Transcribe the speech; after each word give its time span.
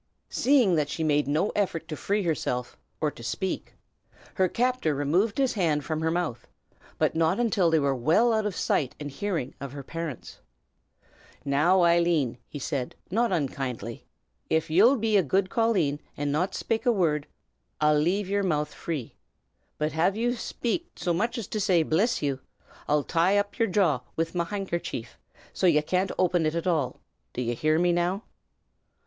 Seeing 0.31 0.73
that 0.77 0.89
she 0.89 1.03
made 1.03 1.27
no 1.27 1.51
effort 1.55 1.87
to 1.87 1.95
free 1.95 2.23
herself, 2.23 2.75
or 2.99 3.11
to 3.11 3.21
speak, 3.21 3.75
her 4.33 4.47
captor 4.49 4.95
removed 4.95 5.37
his 5.37 5.53
hand 5.53 5.85
from 5.85 6.01
her 6.01 6.09
mouth; 6.09 6.47
but 6.97 7.13
not 7.13 7.39
until 7.39 7.69
they 7.69 7.77
were 7.77 7.93
well 7.93 8.33
out 8.33 8.47
of 8.47 8.55
sight 8.55 8.95
and 8.99 9.11
hearing 9.11 9.53
of 9.61 9.73
her 9.73 9.83
parents. 9.83 10.39
"Now, 11.45 11.83
Eileen," 11.83 12.39
he 12.47 12.57
said, 12.57 12.95
not 13.11 13.31
unkindly, 13.31 14.03
"av 14.51 14.71
ye'll 14.71 14.95
be 14.95 15.17
a 15.17 15.21
good 15.21 15.51
colleen, 15.51 15.99
and 16.17 16.31
not 16.31 16.53
shpake 16.53 16.87
a 16.87 16.91
wurrd, 16.91 17.25
I'll 17.79 17.93
lave 17.99 18.27
yer 18.27 18.41
mouth 18.41 18.73
free. 18.73 19.13
But 19.77 19.95
av 19.95 20.17
ye 20.17 20.29
shpake, 20.31 20.85
so 20.95 21.13
much 21.13 21.37
as 21.37 21.45
to 21.49 21.59
say, 21.59 21.83
'Bliss 21.83 22.23
ye!' 22.23 22.39
I'll 22.87 23.03
tie 23.03 23.37
up 23.37 23.59
yer 23.59 23.67
jaw 23.67 23.99
wid 24.15 24.33
me 24.33 24.39
pock' 24.39 24.49
handkercher, 24.49 25.07
so 25.53 25.67
as 25.67 25.73
ye 25.75 25.81
can't 25.83 26.11
open 26.17 26.47
ut 26.47 26.55
at 26.55 26.65
all. 26.65 26.99
D' 27.33 27.41
ye 27.43 27.53
hear 27.53 27.77
me, 27.77 27.91
now?" 27.91 28.23